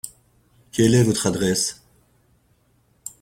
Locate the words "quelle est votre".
0.71-1.27